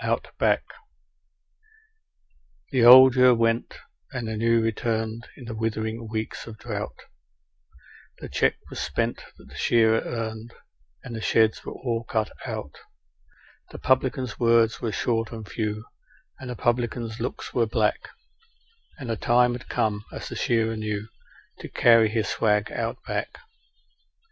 Out 0.00 0.36
Back 0.36 0.64
The 2.72 2.84
old 2.84 3.14
year 3.14 3.32
went, 3.32 3.74
and 4.10 4.26
the 4.26 4.36
new 4.36 4.60
returned, 4.60 5.28
in 5.36 5.44
the 5.44 5.54
withering 5.54 6.08
weeks 6.08 6.48
of 6.48 6.58
drought, 6.58 7.04
The 8.18 8.28
cheque 8.28 8.58
was 8.68 8.80
spent 8.80 9.22
that 9.36 9.46
the 9.48 9.54
shearer 9.54 10.00
earned, 10.04 10.54
and 11.04 11.14
the 11.14 11.20
sheds 11.20 11.64
were 11.64 11.70
all 11.72 12.02
cut 12.02 12.32
out; 12.44 12.74
The 13.70 13.78
publican's 13.78 14.40
words 14.40 14.80
were 14.80 14.90
short 14.90 15.30
and 15.30 15.48
few, 15.48 15.84
and 16.40 16.50
the 16.50 16.56
publican's 16.56 17.20
looks 17.20 17.54
were 17.54 17.66
black 17.66 18.08
And 18.98 19.08
the 19.08 19.16
time 19.16 19.52
had 19.52 19.68
come, 19.68 20.04
as 20.12 20.28
the 20.28 20.34
shearer 20.34 20.74
knew, 20.76 21.08
to 21.60 21.68
carry 21.68 22.08
his 22.08 22.26
swag 22.26 22.72
Out 22.72 22.98
Back. 23.06 23.38